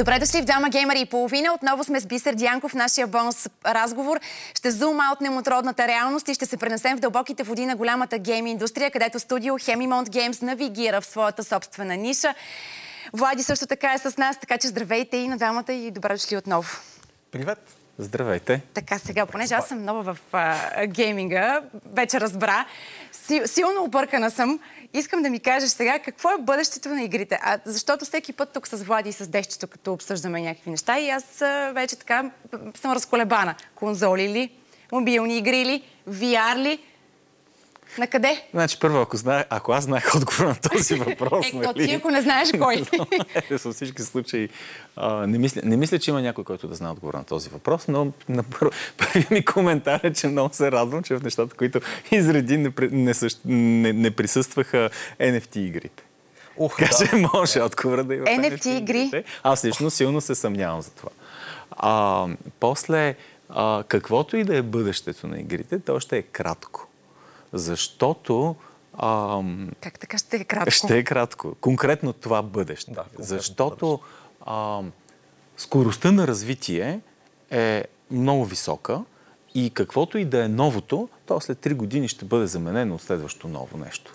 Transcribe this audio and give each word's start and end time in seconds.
Добре 0.00 0.18
дошли 0.18 0.42
в 0.42 0.44
Двама 0.44 0.68
геймери 0.68 1.00
и 1.00 1.06
половина. 1.06 1.54
Отново 1.54 1.84
сме 1.84 2.00
с 2.00 2.06
Бисер 2.06 2.34
Дянков. 2.34 2.74
Нашия 2.74 3.06
бонус 3.06 3.48
разговор 3.66 4.20
ще 4.54 4.70
зума 4.70 5.04
от 5.12 5.20
немотродната 5.20 5.88
реалност 5.88 6.28
и 6.28 6.34
ще 6.34 6.46
се 6.46 6.56
пренесем 6.56 6.96
в 6.96 7.00
дълбоките 7.00 7.42
води 7.42 7.66
на 7.66 7.76
голямата 7.76 8.18
гейм 8.18 8.46
индустрия, 8.46 8.90
където 8.90 9.20
студио 9.20 9.58
Hemimont 9.58 10.08
Games 10.08 10.42
навигира 10.42 11.00
в 11.00 11.06
своята 11.06 11.44
собствена 11.44 11.96
ниша. 11.96 12.34
Влади 13.12 13.42
също 13.42 13.66
така 13.66 13.94
е 13.94 13.98
с 13.98 14.16
нас, 14.16 14.36
така 14.40 14.58
че 14.58 14.68
здравейте 14.68 15.16
и 15.16 15.28
на 15.28 15.36
двамата 15.36 15.72
и 15.72 15.90
добре 15.90 16.14
дошли 16.14 16.36
отново. 16.36 16.68
Привет! 17.32 17.79
Здравейте! 18.00 18.62
Така 18.74 18.98
сега, 18.98 19.26
понеже 19.26 19.54
аз 19.54 19.68
съм 19.68 19.84
нова 19.84 20.14
в 20.14 20.18
а, 20.32 20.86
гейминга, 20.86 21.62
вече 21.92 22.20
разбра, 22.20 22.66
си, 23.12 23.42
силно 23.46 23.84
объркана 23.84 24.30
съм. 24.30 24.60
Искам 24.94 25.22
да 25.22 25.30
ми 25.30 25.40
кажеш 25.40 25.70
сега 25.70 25.98
какво 25.98 26.30
е 26.30 26.38
бъдещето 26.40 26.88
на 26.88 27.02
игрите. 27.02 27.38
А, 27.42 27.58
защото 27.64 28.04
всеки 28.04 28.32
път 28.32 28.52
тук 28.52 28.68
с 28.68 28.76
Влади 28.76 29.08
и 29.08 29.12
с 29.12 29.28
Дещето, 29.28 29.66
като 29.68 29.92
обсъждаме 29.92 30.40
някакви 30.40 30.70
неща 30.70 30.98
и 30.98 31.10
аз 31.10 31.42
а, 31.42 31.72
вече 31.74 31.96
така 31.96 32.30
съм 32.80 32.92
разколебана. 32.92 33.54
Конзоли 33.74 34.28
ли? 34.28 34.50
Мобилни 34.92 35.38
игри 35.38 35.64
ли? 35.64 35.82
VR 36.08 36.56
ли? 36.56 36.78
На 37.98 38.06
къде? 38.06 38.42
Значи, 38.50 38.78
първо, 38.80 39.00
ако, 39.00 39.16
знае, 39.16 39.44
ако 39.50 39.72
аз 39.72 39.84
знаех 39.84 40.14
отговор 40.14 40.44
на 40.44 40.56
този 40.70 40.94
въпрос, 41.06 41.52
е, 41.52 41.56
нали? 41.56 41.86
ти 41.88 41.94
ако 41.94 42.10
не 42.10 42.22
знаеш 42.22 42.48
кой. 42.58 42.84
Във 43.64 43.74
всички 43.74 44.02
случаи, 44.02 44.48
а, 44.96 45.26
не, 45.26 45.38
мисля, 45.38 45.60
не 45.64 45.76
мисля, 45.76 45.98
че 45.98 46.10
има 46.10 46.22
някой, 46.22 46.44
който 46.44 46.68
да 46.68 46.74
знае 46.74 46.90
отговор 46.90 47.14
на 47.14 47.24
този 47.24 47.48
въпрос, 47.48 47.88
но 47.88 48.12
на 48.28 48.42
пър... 48.42 48.70
първият 48.98 49.30
ми 49.30 49.44
коментар 49.44 50.00
е, 50.02 50.12
че 50.12 50.26
много 50.26 50.54
се 50.54 50.72
радвам, 50.72 51.02
че 51.02 51.16
в 51.16 51.22
нещата, 51.22 51.56
които 51.56 51.80
изреди, 52.10 52.56
не, 52.56 52.72
не, 52.90 53.14
не, 53.44 53.92
не 53.92 54.10
присъстваха 54.10 54.90
NFT 55.20 55.56
игрите. 55.56 56.02
Ух, 56.56 56.76
така 56.78 56.96
да. 56.98 57.08
че 57.08 57.16
може 57.34 57.62
отговора 57.62 58.04
да 58.04 58.14
има. 58.14 58.26
NFT, 58.26 58.58
NFT 58.58 58.78
игри? 58.78 59.24
Аз 59.42 59.64
лично 59.64 59.90
силно 59.90 60.20
се 60.20 60.34
съмнявам 60.34 60.82
за 60.82 60.90
това. 60.90 61.10
А, 61.70 62.26
после, 62.60 63.14
а, 63.48 63.84
каквото 63.88 64.36
и 64.36 64.44
да 64.44 64.56
е 64.56 64.62
бъдещето 64.62 65.26
на 65.26 65.40
игрите, 65.40 65.78
то 65.78 66.00
ще 66.00 66.18
е 66.18 66.22
кратко. 66.22 66.89
Защото... 67.52 68.56
Ам, 69.02 69.70
как 69.80 69.98
така 69.98 70.18
ще 70.18 70.36
е 70.36 70.44
кратко? 70.44 70.70
Ще 70.70 70.98
е 70.98 71.04
кратко. 71.04 71.54
Конкретно 71.60 72.12
това 72.12 72.42
бъдеще. 72.42 72.90
Да, 72.90 73.04
Защото 73.18 74.00
ам, 74.46 74.92
скоростта 75.56 76.12
на 76.12 76.26
развитие 76.26 77.00
е 77.50 77.84
много 78.10 78.44
висока 78.44 79.04
и 79.54 79.70
каквото 79.70 80.18
и 80.18 80.24
да 80.24 80.44
е 80.44 80.48
новото, 80.48 81.08
то 81.26 81.40
след 81.40 81.58
3 81.58 81.74
години 81.74 82.08
ще 82.08 82.24
бъде 82.24 82.46
заменено 82.46 82.94
от 82.94 83.02
следващо 83.02 83.48
ново 83.48 83.78
нещо. 83.78 84.14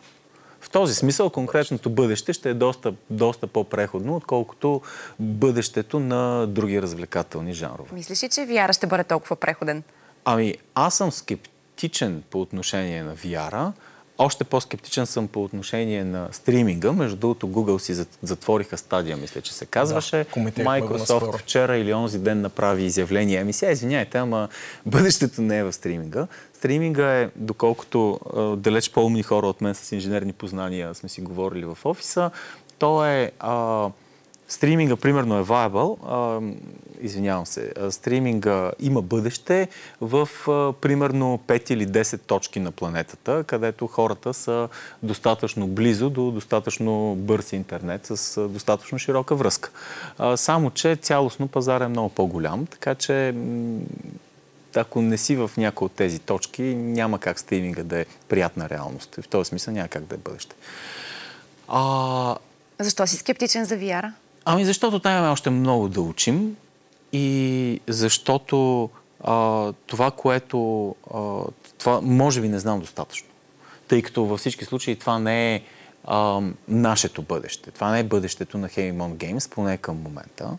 В 0.61 0.69
този 0.69 0.95
смисъл 0.95 1.30
конкретното 1.30 1.89
бъдеще 1.89 2.33
ще 2.33 2.50
е 2.50 2.53
доста, 2.53 2.94
доста 3.09 3.47
по-преходно, 3.47 4.16
отколкото 4.16 4.81
бъдещето 5.19 6.00
на 6.00 6.47
други 6.47 6.81
развлекателни 6.81 7.53
жанрове. 7.53 7.89
Мислиш 7.94 8.23
ли, 8.23 8.30
че 8.30 8.41
VR 8.41 8.73
ще 8.73 8.88
бъде 8.88 9.03
толкова 9.03 9.36
преходен? 9.36 9.83
Ами, 10.25 10.56
аз 10.75 10.95
съм 10.95 11.11
скептичен 11.11 11.55
скептичен 11.76 12.23
по 12.30 12.42
отношение 12.42 13.04
на 13.04 13.16
VR-а. 13.16 13.73
Още 14.18 14.44
по-скептичен 14.44 15.06
съм 15.06 15.28
по 15.28 15.44
отношение 15.44 16.04
на 16.04 16.30
стриминга. 16.31 16.92
Между 16.92 17.18
другото, 17.18 17.48
Google 17.48 17.78
си 17.78 18.06
затвориха 18.22 18.78
стадия, 18.78 19.18
мисля, 19.18 19.42
че 19.42 19.54
се 19.54 19.66
казваше. 19.66 20.26
Да, 20.36 20.42
Microsoft 20.42 21.38
вчера 21.38 21.78
или 21.78 21.94
онзи 21.94 22.20
ден 22.20 22.42
направи 22.42 22.84
изявление. 22.84 23.40
Ами 23.40 23.53
сега, 23.53 23.72
извиняйте, 23.72 24.18
ама 24.18 24.48
бъдещето 24.86 25.42
не 25.42 25.58
е 25.58 25.64
в 25.64 25.73
стриминга. 25.73 26.28
Стриминга 26.53 27.20
е, 27.22 27.30
доколкото 27.36 28.20
далеч 28.58 28.92
по-умни 28.92 29.23
хора 29.23 29.48
от 29.48 29.62
мен 29.62 29.76
с 29.76 29.92
инженерни 29.92 30.34
познания 30.34 30.96
сме 30.96 31.09
си 31.09 31.22
говорили 31.22 31.66
в 31.66 31.78
офиса, 31.86 32.31
то 32.80 33.06
е... 33.06 33.31
А, 33.40 33.90
стриминга, 34.47 34.96
примерно, 34.96 35.40
е 35.40 35.44
viable, 35.44 35.97
извинявам 37.06 37.46
се, 37.46 37.74
стриминга 37.90 38.72
има 38.80 39.02
бъдеще 39.02 39.68
в 40.02 40.30
примерно 40.82 41.40
5 41.48 41.72
или 41.72 41.88
10 41.88 42.22
точки 42.22 42.60
на 42.60 42.72
планетата, 42.72 43.44
където 43.48 43.88
хората 43.88 44.34
са 44.34 44.70
достатъчно 45.04 45.68
близо 45.68 46.10
до 46.10 46.32
достатъчно 46.32 47.16
бърз 47.16 47.54
интернет 47.54 48.06
с 48.06 48.48
достатъчно 48.48 49.00
широка 49.00 49.36
връзка. 49.36 49.70
Само, 50.36 50.72
че 50.72 50.96
цялостно 50.96 51.48
пазар 51.48 51.82
е 51.82 51.88
много 51.88 52.10
по-голям, 52.10 52.66
така 52.66 52.96
че 52.96 53.36
ако 54.76 55.02
не 55.02 55.18
си 55.18 55.36
в 55.36 55.52
някои 55.58 55.86
от 55.86 55.92
тези 55.92 56.20
точки, 56.20 56.64
няма 56.76 57.20
как 57.20 57.40
стриминга 57.40 57.84
да 57.84 58.00
е 58.00 58.06
приятна 58.30 58.70
реалност. 58.70 59.16
В 59.22 59.28
този 59.28 59.48
смисъл 59.48 59.74
няма 59.74 59.88
как 59.88 60.04
да 60.04 60.16
е 60.16 60.18
бъдеще. 60.18 60.56
А... 61.68 62.36
Защо 62.80 63.08
си 63.08 63.16
скептичен 63.16 63.66
за 63.66 63.76
VR? 63.76 64.12
Ами 64.46 64.66
защото 64.66 65.00
там 65.00 65.12
имаме 65.12 65.32
още 65.32 65.50
много 65.50 65.88
да 65.88 66.02
учим 66.02 66.56
и 67.16 67.80
защото 67.88 68.90
а, 69.24 69.74
това, 69.88 70.12
което... 70.12 70.96
А, 71.14 71.42
това 71.78 72.02
може 72.02 72.42
би 72.42 72.50
не 72.50 72.59
знам 72.59 72.80
достатъчно. 72.80 73.28
Тъй 73.88 74.02
като 74.02 74.26
във 74.26 74.40
всички 74.40 74.66
случаи 74.66 74.96
това 74.96 75.20
не 75.20 75.56
е 75.56 75.62
а, 76.04 76.42
нашето 76.68 77.22
бъдеще. 77.22 77.72
Това 77.72 77.92
не 77.92 78.00
е 78.00 78.04
бъдещето 78.04 78.58
на 78.58 78.70
Heavy 78.70 78.94
Games, 78.94 79.54
поне 79.54 79.78
към 79.78 80.02
момента. 80.02 80.58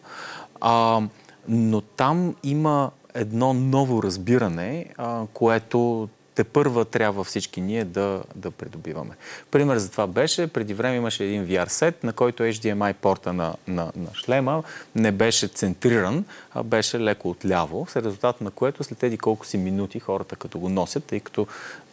А, 0.61 1.03
но 1.49 1.81
там 1.81 2.35
има 2.43 2.91
едно 3.15 3.55
ново 3.55 4.03
разбиране, 4.03 4.87
а, 4.97 5.27
което 5.33 6.09
те 6.37 6.45
първа 6.45 6.85
трябва 6.85 7.25
всички 7.25 7.61
ние 7.61 7.85
да, 7.85 8.23
да 8.35 8.51
придобиваме. 8.51 9.17
Пример 9.51 9.77
за 9.77 9.91
това 9.91 10.07
беше, 10.07 10.47
преди 10.47 10.75
време 10.75 10.97
имаше 10.97 11.25
един 11.25 11.47
VR 11.47 11.69
сет, 11.69 12.05
на 12.05 12.13
който 12.13 12.43
HDMI 12.43 12.95
порта 12.95 13.33
на, 13.33 13.55
на, 13.69 13.93
на 13.97 14.15
шлема 14.15 14.63
не 14.95 15.13
беше 15.13 15.49
центриран, 15.49 16.25
а 16.55 16.63
беше 16.63 17.01
леко 17.01 17.31
отляво, 17.31 17.87
с 17.89 17.97
резултат 17.97 18.41
на 18.41 18.51
което 18.51 18.85
след 18.85 18.99
тези 18.99 19.19
колко 19.19 19.47
си 19.47 19.59
минути 19.59 20.01
хората 20.01 20.37
като 20.37 20.59
го 20.59 20.69
носят, 20.69 21.05
тъй 21.05 21.21
като 21.21 21.47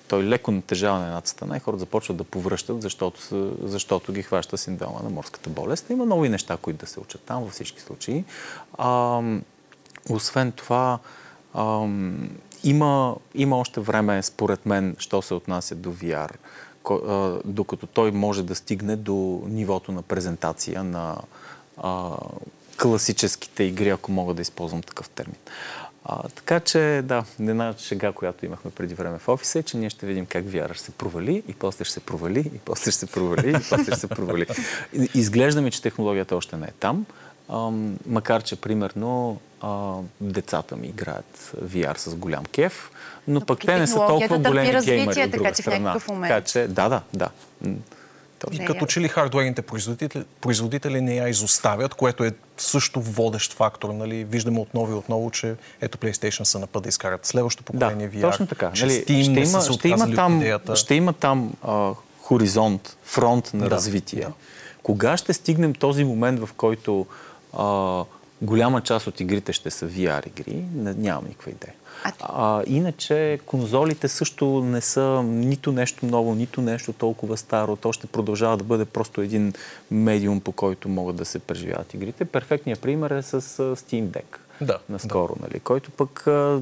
той 0.08 0.24
леко 0.24 0.52
натежава 0.52 1.00
на 1.00 1.06
едната 1.06 1.30
страна 1.30 1.58
и 1.58 1.60
хората 1.60 1.80
започват 1.80 2.18
да 2.18 2.24
повръщат, 2.24 2.82
защото, 2.82 3.22
защото 3.64 4.14
ги 4.14 4.22
хваща 4.22 4.58
синдрома 4.58 5.00
на 5.04 5.10
морската 5.10 5.50
болест. 5.50 5.90
Има 5.90 6.06
нови 6.06 6.30
неща, 6.30 6.58
които 6.62 6.80
да 6.80 6.88
се 6.88 7.00
учат 7.00 7.22
там 7.22 7.44
във 7.44 7.52
всички 7.52 7.82
случаи. 7.82 8.24
А, 8.78 9.22
освен 10.10 10.52
това, 10.52 11.00
ам, 11.54 12.30
има, 12.64 13.16
има 13.36 13.58
още 13.58 13.80
време, 13.80 14.24
според 14.24 14.66
мен, 14.66 14.96
що 15.00 15.22
се 15.22 15.34
отнася 15.34 15.76
до 15.76 15.94
VR, 15.94 16.30
докато 17.46 17.88
той 17.88 18.12
може 18.12 18.44
да 18.44 18.56
стигне 18.56 18.96
до 18.96 19.42
нивото 19.48 19.92
на 19.92 20.02
презентация 20.02 20.84
на 20.84 21.18
а, 21.78 22.12
класическите 22.82 23.64
игри, 23.64 23.90
ако 23.90 24.12
мога 24.12 24.34
да 24.34 24.42
използвам 24.42 24.82
такъв 24.82 25.10
термин. 25.10 25.38
А, 26.06 26.30
така 26.30 26.60
че, 26.60 27.02
да, 27.04 27.26
една 27.40 27.74
шега, 27.78 28.12
която 28.12 28.46
имахме 28.46 28.72
преди 28.72 28.94
време 28.94 29.20
в 29.20 29.30
офиса 29.30 29.60
е, 29.60 29.64
че 29.64 29.78
ние 29.78 29.90
ще 29.90 30.06
видим 30.06 30.26
как 30.26 30.46
VR 30.46 30.74
ще 30.74 30.84
се 30.84 30.92
провали 30.92 31.44
и 31.48 31.54
после 31.54 31.86
ще 31.86 31.94
се 31.94 32.00
провали 32.00 32.40
и 32.40 32.60
после 32.66 32.92
ще 32.92 33.00
се 33.00 33.08
провали 33.08 33.50
и 33.50 33.70
после 33.70 33.84
ще 33.84 33.96
се 33.96 34.08
провали. 34.08 34.46
Изглежда 35.16 35.62
ми, 35.62 35.72
че 35.72 35.82
технологията 35.82 36.36
още 36.36 36.58
не 36.58 36.66
е 36.66 36.72
там, 36.80 37.06
ам, 37.50 37.98
макар 38.06 38.44
че, 38.44 38.56
примерно, 38.56 39.40
а, 39.64 39.96
децата 40.22 40.76
ми 40.76 40.88
играят 40.88 41.54
VR 41.64 41.98
с 41.98 42.16
голям 42.16 42.46
кеф, 42.46 42.92
но, 43.28 43.40
но 43.40 43.46
пък 43.46 43.60
те 43.60 43.80
не 43.80 43.88
са 43.88 43.96
толкова 43.96 44.38
големи 44.38 44.86
геймери 44.86 45.24
от 45.24 45.32
друга 45.32 45.44
така, 45.44 45.62
страна. 45.62 46.00
Така 46.00 46.42
че, 46.42 46.68
да, 46.68 46.90
да, 46.90 47.02
да. 47.14 47.30
И 48.52 48.66
като 48.66 48.86
че 48.86 49.02
ли 49.02 49.08
хардуерните 49.08 49.62
производители, 49.62 50.24
производители 50.42 51.02
не 51.02 51.16
я 51.16 51.30
изоставят, 51.30 51.94
което 51.94 52.24
е 52.24 52.32
също 52.58 53.02
водещ 53.02 53.54
фактор. 53.54 53.90
Нали? 53.90 54.24
Виждаме 54.24 54.60
отново 54.60 54.92
и 54.92 54.96
отново, 54.96 55.32
че 55.32 55.56
ето 55.82 55.98
PlayStation 55.98 56.44
са 56.44 56.60
на 56.60 56.68
път 56.68 56.84
да 56.84 56.90
изкарат 56.90 57.26
следващото 57.26 57.74
поколение 57.74 58.08
да, 58.08 58.18
VR. 58.18 58.22
Точно 58.22 58.48
така. 58.48 58.72
Че 58.72 58.86
нали, 58.86 58.94
Steam 58.94 59.24
ще, 59.24 59.50
има, 59.50 59.78
ще, 59.78 59.88
има 59.88 60.16
там, 60.16 60.38
идеята. 60.38 60.76
ще 60.76 60.96
има 60.96 61.14
там 61.14 61.54
а, 61.64 61.92
хоризонт, 62.22 62.98
фронт 63.04 63.54
на 63.54 63.70
да, 63.70 63.76
развитие. 63.76 64.22
Да. 64.22 64.32
Кога 64.84 65.18
ще 65.18 65.34
стигнем 65.34 65.74
този 65.74 66.04
момент, 66.04 66.40
в 66.40 66.50
който 66.58 67.06
а, 67.58 68.04
голяма 68.44 68.82
част 68.82 69.08
от 69.08 69.20
игрите 69.20 69.54
ще 69.54 69.72
са 69.72 69.90
VR 69.90 70.28
игри, 70.28 70.64
нямам 70.76 71.26
никаква 71.26 71.52
идея. 71.52 71.74
А, 72.20 72.64
иначе 72.68 73.40
конзолите 73.46 74.08
също 74.08 74.46
не 74.46 74.82
са 74.82 75.24
нито 75.24 75.72
нещо 75.72 76.06
ново, 76.06 76.36
нито 76.36 76.62
нещо 76.62 76.94
толкова 76.94 77.38
старо. 77.38 77.76
То 77.76 77.94
ще 77.94 78.08
продължава 78.08 78.58
да 78.58 78.64
бъде 78.64 78.86
просто 78.86 79.22
един 79.22 79.54
медиум, 79.92 80.42
по 80.42 80.52
който 80.52 80.90
могат 80.90 81.16
да 81.16 81.26
се 81.26 81.40
преживяват 81.40 81.94
игрите. 81.94 82.26
Перфектният 82.26 82.82
пример 82.82 83.12
е 83.12 83.22
с 83.22 83.42
Steam 83.76 84.04
Deck. 84.04 84.38
Да, 84.62 84.80
наскоро, 84.90 85.36
да. 85.36 85.48
нали, 85.48 85.60
който 85.60 85.92
пък 85.92 86.28
а, 86.28 86.62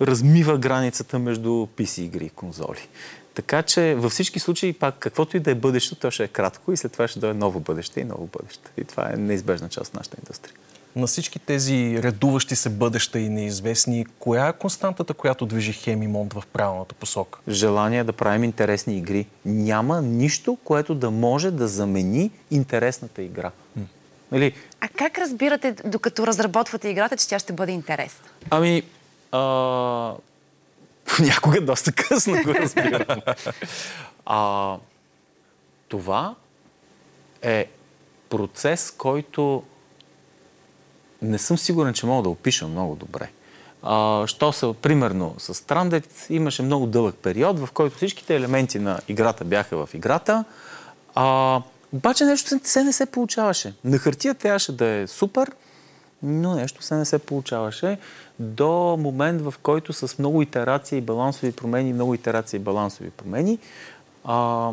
размива 0.00 0.58
границата 0.58 1.18
между 1.18 1.48
PC 1.48 2.00
игри 2.00 2.24
и 2.24 2.30
конзоли. 2.30 2.88
Така 3.34 3.62
че 3.62 3.94
във 3.94 4.12
всички 4.12 4.38
случаи 4.40 4.72
пак 4.72 4.94
каквото 4.98 5.36
и 5.36 5.40
да 5.40 5.50
е 5.50 5.54
бъдещето, 5.54 6.00
то 6.00 6.10
ще 6.10 6.24
е 6.24 6.28
кратко 6.28 6.72
и 6.72 6.76
след 6.76 6.92
това 6.92 7.08
ще 7.08 7.20
дойде 7.20 7.38
ново 7.38 7.60
бъдеще 7.60 8.00
и 8.00 8.04
ново 8.04 8.26
бъдеще. 8.26 8.70
И 8.76 8.84
това 8.84 9.10
е 9.12 9.16
неизбежна 9.16 9.68
част 9.68 9.88
от 9.88 9.94
нашата 9.94 10.16
индустрия 10.20 10.54
на 10.96 11.06
всички 11.06 11.38
тези 11.38 12.02
редуващи 12.02 12.56
се 12.56 12.70
бъдеща 12.70 13.18
и 13.18 13.28
неизвестни, 13.28 14.06
коя 14.18 14.48
е 14.48 14.52
константата, 14.52 15.14
която 15.14 15.46
движи 15.46 15.72
Хемимонт 15.72 16.32
в 16.32 16.42
правилната 16.52 16.94
посока? 16.94 17.38
Желание 17.48 18.04
да 18.04 18.12
правим 18.12 18.44
интересни 18.44 18.96
игри. 18.98 19.26
Няма 19.44 20.02
нищо, 20.02 20.58
което 20.64 20.94
да 20.94 21.10
може 21.10 21.50
да 21.50 21.68
замени 21.68 22.30
интересната 22.50 23.22
игра. 23.22 23.50
Нали, 24.32 24.54
А 24.80 24.88
как 24.88 25.18
разбирате, 25.18 25.74
докато 25.84 26.26
разработвате 26.26 26.88
играта, 26.88 27.16
че 27.16 27.28
тя 27.28 27.38
ще 27.38 27.52
бъде 27.52 27.72
интересна? 27.72 28.28
Ами, 28.50 28.82
а, 29.32 30.14
понякога 31.16 31.60
доста 31.60 31.92
късно 31.92 32.42
го 32.42 32.54
разбирам. 32.54 33.20
а, 34.26 34.76
това 35.88 36.34
е 37.42 37.66
процес, 38.28 38.90
който 38.90 39.62
не 41.22 41.38
съм 41.38 41.58
сигурен, 41.58 41.94
че 41.94 42.06
мога 42.06 42.22
да 42.22 42.28
опиша 42.28 42.68
много 42.68 42.96
добре. 42.96 43.30
А, 43.82 44.26
що 44.26 44.52
се, 44.52 44.72
примерно, 44.82 45.34
с 45.38 45.54
Stranded 45.54 46.30
имаше 46.30 46.62
много 46.62 46.86
дълъг 46.86 47.14
период, 47.14 47.58
в 47.58 47.68
който 47.72 47.96
всичките 47.96 48.36
елементи 48.36 48.78
на 48.78 49.00
играта 49.08 49.44
бяха 49.44 49.86
в 49.86 49.94
играта, 49.94 50.44
а, 51.14 51.60
обаче 51.92 52.24
нещо 52.24 52.60
се 52.64 52.84
не 52.84 52.92
се 52.92 53.06
получаваше. 53.06 53.74
На 53.84 53.98
хартия 53.98 54.34
трябваше 54.34 54.76
да 54.76 54.86
е 54.86 55.06
супер, 55.06 55.52
но 56.22 56.54
нещо 56.54 56.82
се 56.82 56.94
не 56.94 57.04
се 57.04 57.18
получаваше 57.18 57.98
до 58.38 58.96
момент, 59.00 59.42
в 59.42 59.54
който 59.62 59.92
с 59.92 60.18
много 60.18 60.42
итерации 60.42 60.98
и 60.98 61.00
балансови 61.00 61.52
промени, 61.52 61.92
много 61.92 62.14
итерации 62.14 62.56
и 62.56 62.60
балансови 62.60 63.10
промени, 63.10 63.58
а, 64.24 64.72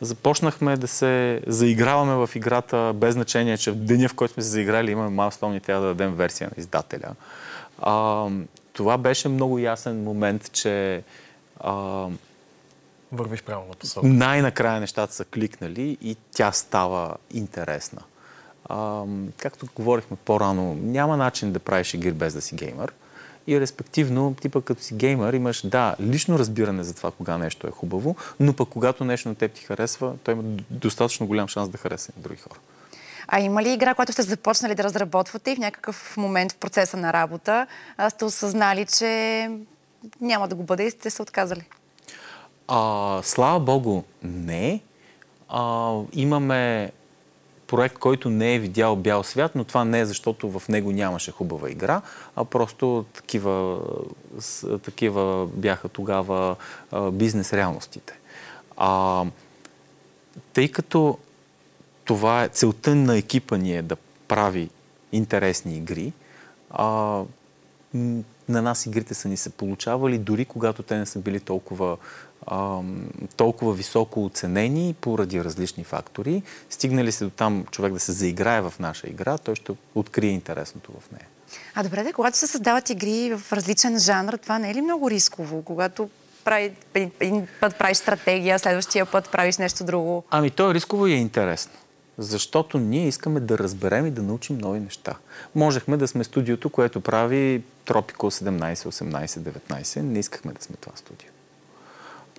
започнахме 0.00 0.76
да 0.76 0.88
се 0.88 1.42
заиграваме 1.46 2.26
в 2.26 2.36
играта, 2.36 2.92
без 2.94 3.14
значение, 3.14 3.58
че 3.58 3.70
в 3.70 3.74
деня, 3.74 4.08
в 4.08 4.14
който 4.14 4.34
сме 4.34 4.42
се 4.42 4.48
заиграли, 4.48 4.90
имаме 4.90 5.10
майлстоун 5.10 5.54
и 5.54 5.60
трябва 5.60 5.82
да 5.82 5.88
дадем 5.88 6.14
версия 6.14 6.50
на 6.56 6.60
издателя. 6.60 7.14
А, 7.78 8.26
това 8.72 8.98
беше 8.98 9.28
много 9.28 9.58
ясен 9.58 10.02
момент, 10.02 10.52
че 10.52 11.02
а, 11.60 12.06
вървиш 13.12 13.42
правилна 13.42 13.74
посока. 13.74 14.06
Най-накрая 14.06 14.80
нещата 14.80 15.14
са 15.14 15.24
кликнали 15.24 15.98
и 16.02 16.16
тя 16.32 16.52
става 16.52 17.16
интересна. 17.34 18.02
А, 18.64 19.04
както 19.36 19.66
говорихме 19.74 20.16
по-рано, 20.24 20.74
няма 20.74 21.16
начин 21.16 21.52
да 21.52 21.58
правиш 21.58 21.94
игри 21.94 22.12
без 22.12 22.34
да 22.34 22.40
си 22.40 22.54
геймър. 22.54 22.92
И 23.46 23.60
респективно, 23.60 24.34
ти 24.40 24.48
пък 24.48 24.64
като 24.64 24.82
си 24.82 24.94
геймър 24.94 25.32
имаш, 25.32 25.66
да, 25.66 25.94
лично 26.00 26.38
разбиране 26.38 26.82
за 26.82 26.94
това 26.94 27.10
кога 27.10 27.38
нещо 27.38 27.66
е 27.66 27.70
хубаво, 27.70 28.16
но 28.40 28.52
пък 28.52 28.68
когато 28.68 29.04
нещо 29.04 29.28
на 29.28 29.34
теб 29.34 29.52
ти 29.52 29.64
харесва, 29.64 30.14
той 30.24 30.34
има 30.34 30.42
достатъчно 30.70 31.26
голям 31.26 31.48
шанс 31.48 31.68
да 31.68 31.78
хареса 31.78 32.12
и 32.18 32.22
други 32.22 32.40
хора. 32.40 32.58
А 33.28 33.40
има 33.40 33.62
ли 33.62 33.72
игра, 33.72 33.94
която 33.94 34.12
сте 34.12 34.22
започнали 34.22 34.74
да 34.74 34.84
разработвате 34.84 35.50
и 35.50 35.56
в 35.56 35.58
някакъв 35.58 36.16
момент 36.16 36.52
в 36.52 36.56
процеса 36.56 36.96
на 36.96 37.12
работа 37.12 37.66
сте 38.08 38.24
осъзнали, 38.24 38.86
че 38.86 39.50
няма 40.20 40.48
да 40.48 40.54
го 40.54 40.62
бъде 40.62 40.86
и 40.86 40.90
сте 40.90 41.10
се 41.10 41.22
отказали? 41.22 41.62
А, 42.68 43.20
слава 43.22 43.60
Богу, 43.60 44.02
не. 44.22 44.80
А, 45.48 45.94
имаме 46.12 46.92
проект, 47.70 47.98
който 47.98 48.30
не 48.30 48.54
е 48.54 48.58
видял 48.58 48.96
бял 48.96 49.22
свят, 49.22 49.52
но 49.54 49.64
това 49.64 49.84
не 49.84 50.00
е 50.00 50.04
защото 50.04 50.50
в 50.50 50.68
него 50.68 50.92
нямаше 50.92 51.32
хубава 51.32 51.70
игра, 51.70 52.02
а 52.36 52.44
просто 52.44 53.04
такива, 53.14 53.80
такива 54.82 55.46
бяха 55.46 55.88
тогава 55.88 56.56
бизнес 57.12 57.52
реалностите. 57.52 58.18
А, 58.76 59.24
тъй 60.52 60.68
като 60.68 61.18
това 62.04 62.44
е 62.44 62.48
целта 62.48 62.94
на 62.94 63.18
екипа 63.18 63.56
ни 63.56 63.76
е 63.76 63.82
да 63.82 63.96
прави 64.28 64.70
интересни 65.12 65.76
игри, 65.76 66.12
а, 66.70 67.22
на 68.50 68.62
нас 68.62 68.86
игрите 68.86 69.14
са 69.14 69.28
ни 69.28 69.36
се 69.36 69.50
получавали, 69.50 70.18
дори 70.18 70.44
когато 70.44 70.82
те 70.82 70.96
не 70.96 71.06
са 71.06 71.18
били 71.18 71.40
толкова 71.40 71.96
а, 72.46 72.80
толкова 73.36 73.72
високо 73.72 74.24
оценени 74.24 74.94
поради 75.00 75.44
различни 75.44 75.84
фактори. 75.84 76.42
Стигнали 76.70 77.12
се 77.12 77.24
до 77.24 77.30
там 77.30 77.64
човек 77.70 77.92
да 77.92 78.00
се 78.00 78.12
заиграе 78.12 78.60
в 78.60 78.74
наша 78.78 79.08
игра, 79.08 79.38
той 79.38 79.54
ще 79.54 79.72
открие 79.94 80.30
интересното 80.30 80.92
в 81.00 81.10
нея. 81.12 81.26
А 81.74 81.82
добре, 81.82 82.02
да, 82.02 82.12
когато 82.12 82.36
се 82.36 82.46
създават 82.46 82.90
игри 82.90 83.34
в 83.34 83.52
различен 83.52 83.98
жанр, 83.98 84.32
това 84.32 84.58
не 84.58 84.70
е 84.70 84.74
ли 84.74 84.80
много 84.80 85.10
рисково? 85.10 85.62
Когато 85.62 86.10
прави, 86.44 86.72
един 86.94 87.46
път 87.60 87.76
правиш 87.78 87.96
стратегия, 87.96 88.58
следващия 88.58 89.06
път 89.06 89.30
правиш 89.30 89.58
нещо 89.58 89.84
друго? 89.84 90.24
Ами 90.30 90.50
то 90.50 90.70
е 90.70 90.74
рисково 90.74 91.06
и 91.06 91.12
е 91.12 91.16
интересно. 91.16 91.72
Защото 92.20 92.78
ние 92.78 93.08
искаме 93.08 93.40
да 93.40 93.58
разберем 93.58 94.06
и 94.06 94.10
да 94.10 94.22
научим 94.22 94.58
нови 94.58 94.80
неща. 94.80 95.14
Можехме 95.54 95.96
да 95.96 96.08
сме 96.08 96.24
студиото, 96.24 96.70
което 96.70 97.00
прави 97.00 97.62
Tropical 97.86 98.14
17, 98.14 98.74
18, 98.74 99.26
19. 99.26 100.00
Не 100.00 100.18
искахме 100.18 100.52
да 100.52 100.62
сме 100.62 100.76
това 100.80 100.96
студио. 100.96 101.28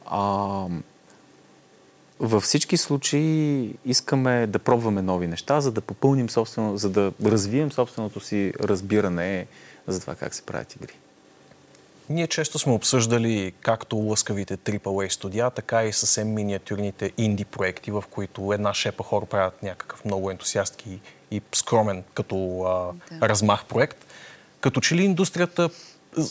А, 0.05 0.65
във 2.19 2.43
всички 2.43 2.77
случаи 2.77 3.73
искаме 3.85 4.47
да 4.47 4.59
пробваме 4.59 5.01
нови 5.01 5.27
неща, 5.27 5.61
за 5.61 5.71
да 5.71 5.81
попълним 5.81 6.29
собствено, 6.29 6.77
за 6.77 6.89
да 6.89 7.11
развием 7.25 7.71
собственото 7.71 8.19
си 8.19 8.53
разбиране 8.59 9.47
за 9.87 10.01
това 10.01 10.15
как 10.15 10.35
се 10.35 10.41
правят 10.41 10.75
игри. 10.75 10.93
Ние 12.11 12.27
често 12.27 12.59
сме 12.59 12.73
обсъждали 12.73 13.53
както 13.61 13.95
лъскавите 13.97 14.57
AAA 14.57 15.09
студия, 15.09 15.49
така 15.49 15.83
и 15.83 15.93
съвсем 15.93 16.33
миниатюрните 16.33 17.11
инди 17.17 17.45
проекти, 17.45 17.91
в 17.91 18.03
които 18.09 18.53
една 18.53 18.73
шепа 18.73 19.03
хора 19.03 19.25
правят 19.25 19.63
някакъв 19.63 20.05
много 20.05 20.31
ентусиастки 20.31 20.99
и 21.31 21.41
скромен 21.53 22.03
като 22.13 22.63
а, 22.63 22.93
да. 23.15 23.29
размах 23.29 23.65
проект. 23.65 24.05
Като 24.61 24.81
че 24.81 24.95
ли 24.95 25.03
индустрията 25.03 25.69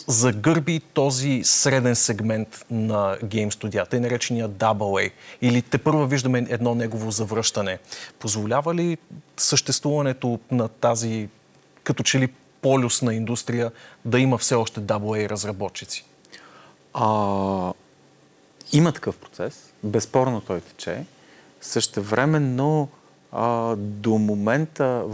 загърби 0.07 0.79
този 0.93 1.41
среден 1.43 1.95
сегмент 1.95 2.65
на 2.71 3.17
гейм 3.23 3.51
студията, 3.51 3.97
и 3.97 3.99
наречения 3.99 4.49
AA, 4.49 5.11
или 5.41 5.61
те 5.61 5.77
първо 5.77 6.07
виждаме 6.07 6.45
едно 6.49 6.75
негово 6.75 7.11
завръщане. 7.11 7.79
Позволява 8.19 8.75
ли 8.75 8.97
съществуването 9.37 10.39
на 10.51 10.67
тази 10.67 11.29
като 11.83 12.03
че 12.03 12.19
ли 12.19 12.27
полюсна 12.61 13.13
индустрия 13.13 13.71
да 14.05 14.19
има 14.19 14.37
все 14.37 14.55
още 14.55 14.81
AA 14.81 15.29
разработчици? 15.29 16.05
А, 16.93 17.73
има 18.73 18.91
такъв 18.91 19.17
процес. 19.17 19.73
Безспорно 19.83 20.41
той 20.41 20.61
тече. 20.61 21.05
Същевременно 21.61 22.89
а, 23.31 23.75
до 23.75 24.17
момента, 24.17 25.05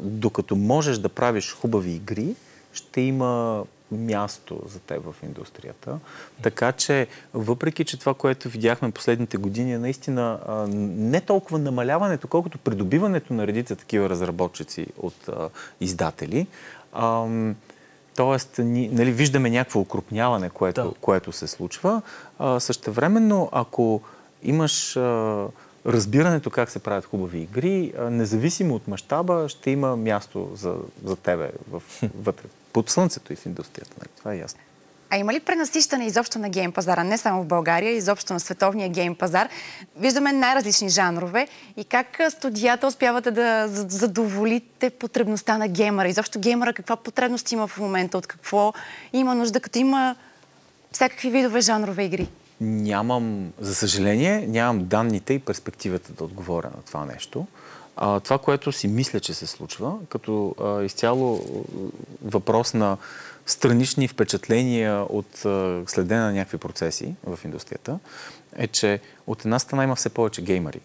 докато 0.00 0.56
можеш 0.56 0.98
да 0.98 1.08
правиш 1.08 1.52
хубави 1.52 1.90
игри, 1.90 2.34
ще 2.72 3.00
има 3.00 3.64
място 3.90 4.62
за 4.66 4.78
теб 4.78 5.04
в 5.04 5.14
индустрията. 5.22 5.98
Така 6.42 6.72
че, 6.72 7.06
въпреки, 7.34 7.84
че 7.84 7.98
това, 7.98 8.14
което 8.14 8.48
видяхме 8.48 8.90
последните 8.90 9.36
години 9.36 9.72
е 9.72 9.78
наистина 9.78 10.38
не 10.72 11.20
толкова 11.20 11.58
намаляването, 11.58 12.28
колкото 12.28 12.58
придобиването 12.58 13.34
на 13.34 13.46
редица 13.46 13.76
такива 13.76 14.08
разработчици 14.08 14.86
от 14.98 15.28
а, 15.28 15.48
издатели, 15.80 16.46
а, 16.92 17.26
Тоест, 18.16 18.58
ни, 18.58 18.88
нали, 18.92 19.12
виждаме 19.12 19.50
някакво 19.50 19.80
укрупняване, 19.80 20.50
което, 20.50 20.82
да. 20.82 20.90
което 21.00 21.32
се 21.32 21.46
случва. 21.46 22.02
А, 22.38 22.60
същевременно, 22.60 23.48
ако 23.52 24.02
имаш 24.42 24.96
а, 24.96 25.46
разбирането 25.86 26.50
как 26.50 26.70
се 26.70 26.78
правят 26.78 27.04
хубави 27.04 27.38
игри, 27.38 27.92
а, 27.98 28.10
независимо 28.10 28.74
от 28.74 28.88
мащаба, 28.88 29.48
ще 29.48 29.70
има 29.70 29.96
място 29.96 30.50
за, 30.54 30.74
за 31.04 31.16
тебе 31.16 31.50
в, 31.70 31.82
вътре 32.22 32.44
под 32.72 32.90
слънцето 32.90 33.32
и 33.32 33.36
в 33.36 33.46
индустрията. 33.46 33.96
Нали? 33.98 34.08
Това 34.18 34.34
е 34.34 34.38
ясно. 34.38 34.60
А 35.12 35.16
има 35.16 35.32
ли 35.32 35.40
пренасищане 35.40 36.06
изобщо 36.06 36.38
на 36.38 36.48
гейм 36.48 36.72
пазара, 36.72 37.04
не 37.04 37.18
само 37.18 37.42
в 37.42 37.46
България, 37.46 37.90
изобщо 37.90 38.32
на 38.32 38.40
световния 38.40 38.88
гейм 38.88 39.14
пазар? 39.14 39.48
Виждаме 39.96 40.32
най-различни 40.32 40.88
жанрове 40.88 41.48
и 41.76 41.84
как 41.84 42.20
студията 42.28 42.86
успявате 42.86 43.30
да 43.30 43.68
задоволите 43.68 44.90
потребността 44.90 45.58
на 45.58 45.68
геймера? 45.68 46.08
Изобщо 46.08 46.40
геймера 46.40 46.72
каква 46.72 46.96
потребност 46.96 47.52
има 47.52 47.66
в 47.66 47.78
момента, 47.78 48.18
от 48.18 48.26
какво 48.26 48.72
има 49.12 49.34
нужда, 49.34 49.60
като 49.60 49.78
има 49.78 50.16
всякакви 50.92 51.30
видове 51.30 51.60
жанрове 51.60 52.04
игри? 52.04 52.28
Нямам, 52.60 53.52
за 53.58 53.74
съжаление, 53.74 54.46
нямам 54.48 54.84
данните 54.86 55.32
и 55.34 55.38
перспективата 55.38 56.12
да 56.12 56.24
отговоря 56.24 56.70
на 56.76 56.82
това 56.82 57.04
нещо. 57.04 57.46
А, 58.02 58.20
това, 58.20 58.38
което 58.38 58.72
си 58.72 58.88
мисля, 58.88 59.20
че 59.20 59.34
се 59.34 59.46
случва, 59.46 59.98
като 60.08 60.54
а, 60.60 60.82
изцяло 60.82 61.44
въпрос 62.22 62.74
на 62.74 62.96
странични 63.46 64.08
впечатления 64.08 65.02
от 65.08 65.44
а, 65.44 65.82
следене 65.86 66.20
на 66.20 66.32
някакви 66.32 66.58
процеси 66.58 67.14
в 67.26 67.38
индустрията, 67.44 67.98
е, 68.56 68.66
че 68.66 69.00
от 69.26 69.44
една 69.44 69.58
страна 69.58 69.84
има 69.84 69.96
все 69.96 70.08
повече 70.08 70.42
геймери 70.42 70.80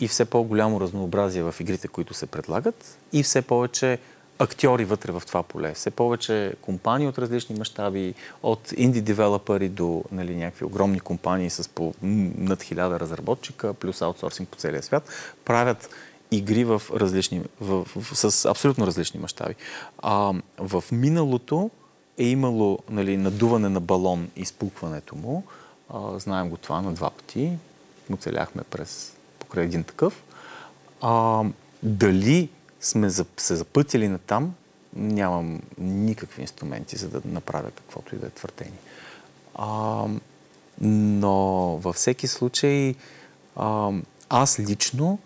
и 0.00 0.08
все 0.08 0.24
по-голямо 0.24 0.80
разнообразие 0.80 1.42
в 1.42 1.54
игрите, 1.60 1.88
които 1.88 2.14
се 2.14 2.26
предлагат 2.26 2.98
и 3.12 3.22
все 3.22 3.42
повече 3.42 3.98
актьори 4.38 4.84
вътре 4.84 5.12
в 5.12 5.22
това 5.26 5.42
поле. 5.42 5.74
Все 5.74 5.90
повече 5.90 6.54
компании 6.60 7.08
от 7.08 7.18
различни 7.18 7.58
мащаби, 7.58 8.14
от 8.42 8.72
инди 8.76 9.00
девелопери 9.00 9.68
до 9.68 10.04
нали, 10.12 10.36
някакви 10.36 10.64
огромни 10.64 11.00
компании 11.00 11.50
с 11.50 11.68
по 11.68 11.94
над 12.02 12.62
хиляда 12.62 13.00
разработчика, 13.00 13.74
плюс 13.74 14.02
аутсорсинг 14.02 14.48
по 14.48 14.56
целия 14.56 14.82
свят, 14.82 15.08
правят 15.44 15.88
игри 16.32 16.64
в 16.64 16.82
различни, 16.94 17.42
в, 17.60 17.84
в, 17.96 18.30
с 18.30 18.44
абсолютно 18.44 18.86
различни 18.86 19.20
мащаби. 19.20 19.54
А, 19.98 20.32
в 20.58 20.84
миналото 20.92 21.70
е 22.18 22.24
имало 22.24 22.78
нали, 22.90 23.16
надуване 23.16 23.68
на 23.68 23.80
балон 23.80 24.28
и 24.36 24.44
спукването 24.44 25.16
му. 25.16 25.44
А, 25.88 26.18
знаем 26.18 26.50
го 26.50 26.56
това 26.56 26.80
на 26.80 26.92
два 26.92 27.10
пъти. 27.10 27.52
Оцеляхме 28.12 28.62
през 28.62 29.12
покрай 29.38 29.64
един 29.64 29.84
такъв. 29.84 30.22
А, 31.00 31.44
дали 31.82 32.48
сме 32.80 33.10
се 33.36 33.56
запътили 33.56 34.08
на 34.08 34.18
там, 34.18 34.54
нямам 34.96 35.60
никакви 35.78 36.42
инструменти, 36.42 36.96
за 36.96 37.08
да 37.08 37.20
направя 37.24 37.70
каквото 37.70 38.14
и 38.14 38.18
да 38.18 38.26
е 38.26 38.30
твърдение. 38.30 38.78
А, 39.54 40.06
но 40.80 41.32
във 41.76 41.96
всеки 41.96 42.26
случай 42.26 42.94
а, 43.56 43.90
аз 44.28 44.60
лично 44.60 45.18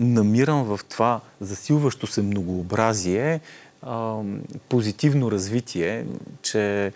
намирам 0.00 0.64
в 0.64 0.80
това 0.88 1.20
засилващо 1.40 2.06
се 2.06 2.22
многообразие 2.22 3.40
а, 3.82 4.16
позитивно 4.68 5.30
развитие, 5.30 6.06
че 6.42 6.92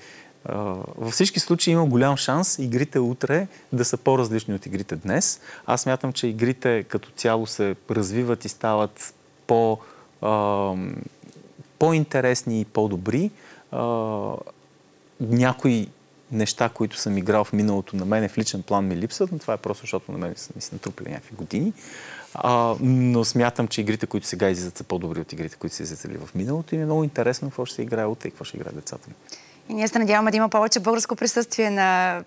във 0.96 1.12
всички 1.12 1.40
случаи 1.40 1.72
има 1.72 1.86
голям 1.86 2.16
шанс 2.16 2.58
игрите 2.58 2.98
утре 2.98 3.46
да 3.72 3.84
са 3.84 3.96
по-различни 3.96 4.54
от 4.54 4.66
игрите 4.66 4.96
днес. 4.96 5.40
Аз 5.66 5.80
смятам, 5.80 6.12
че 6.12 6.26
игрите 6.26 6.82
като 6.82 7.10
цяло 7.10 7.46
се 7.46 7.76
развиват 7.90 8.44
и 8.44 8.48
стават 8.48 9.14
по, 9.46 9.78
а, 10.22 10.72
по-интересни 11.78 12.60
и 12.60 12.64
по-добри. 12.64 13.30
А, 13.72 14.32
някои 15.20 15.88
неща, 16.34 16.68
които 16.68 16.98
съм 16.98 17.18
играл 17.18 17.44
в 17.44 17.52
миналото, 17.52 17.96
на 17.96 18.04
мен 18.04 18.28
в 18.28 18.38
личен 18.38 18.62
план 18.62 18.86
ми 18.86 18.96
липсват, 18.96 19.32
но 19.32 19.38
това 19.38 19.54
е 19.54 19.56
просто 19.56 19.80
защото 19.80 20.12
на 20.12 20.18
мен 20.18 20.32
са 20.36 20.52
ми 20.56 20.62
се 20.62 20.74
натрупали 20.74 21.10
някакви 21.10 21.36
години. 21.36 21.72
А, 22.34 22.74
но 22.80 23.24
смятам, 23.24 23.68
че 23.68 23.80
игрите, 23.80 24.06
които 24.06 24.26
сега 24.26 24.50
излизат, 24.50 24.78
са 24.78 24.84
по-добри 24.84 25.20
от 25.20 25.32
игрите, 25.32 25.56
които 25.56 25.76
са 25.76 25.82
излизали 25.82 26.16
в 26.16 26.34
миналото 26.34 26.74
и 26.74 26.78
ми 26.78 26.82
е 26.82 26.86
много 26.86 27.04
интересно 27.04 27.48
какво 27.48 27.64
ще 27.64 27.74
се 27.74 27.82
играе 27.82 28.06
утре 28.06 28.28
и 28.28 28.30
какво 28.30 28.44
ще 28.44 28.56
играе 28.56 28.72
децата 28.72 29.08
ми. 29.08 29.14
И 29.68 29.74
ние 29.74 29.88
се 29.88 29.98
надяваме 29.98 30.30
да 30.30 30.36
има 30.36 30.48
повече 30.48 30.80
българско 30.80 31.16
присъствие 31.16 31.70
на, 31.70 32.22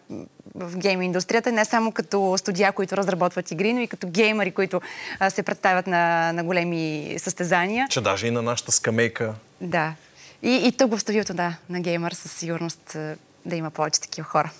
в 0.55 0.77
гейм 0.77 1.01
индустрията, 1.01 1.51
не 1.51 1.65
само 1.65 1.91
като 1.91 2.37
студия, 2.37 2.71
които 2.71 2.97
разработват 2.97 3.51
игри, 3.51 3.73
но 3.73 3.79
и 3.79 3.87
като 3.87 4.07
геймери, 4.07 4.51
които 4.51 4.81
а, 5.19 5.29
се 5.29 5.43
представят 5.43 5.87
на, 5.87 6.33
на 6.33 6.43
големи 6.43 7.15
състезания. 7.17 7.87
Че 7.89 8.01
даже 8.01 8.27
и 8.27 8.31
на 8.31 8.41
нашата 8.41 8.71
скамейка. 8.71 9.33
Да. 9.61 9.93
И, 10.43 10.67
и 10.67 10.71
тук 10.71 10.95
в 10.95 10.99
студиото, 10.99 11.33
да, 11.33 11.55
на 11.69 11.81
геймър 11.81 12.11
със 12.11 12.31
сигурност 12.31 12.97
да 13.47 13.55
има 13.55 13.69
повече 13.69 14.01
такива 14.01 14.27
хора. 14.27 14.51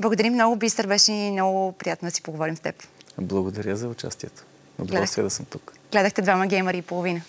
Благодарим 0.00 0.32
много, 0.32 0.56
Бистър. 0.56 0.86
Беше 0.86 1.12
много 1.12 1.72
приятно 1.72 2.06
да 2.06 2.10
си 2.10 2.22
поговорим 2.22 2.56
с 2.56 2.60
теб. 2.60 2.74
Благодаря 3.18 3.76
за 3.76 3.88
участието. 3.88 4.42
Удоволствие 4.78 5.24
да 5.24 5.30
съм 5.30 5.46
тук. 5.46 5.72
Гледахте 5.92 6.22
двама 6.22 6.46
геймери 6.46 6.78
и 6.78 6.82
половина. 6.82 7.22